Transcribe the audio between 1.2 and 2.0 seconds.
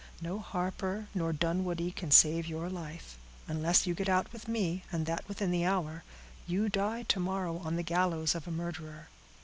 Dunwoodie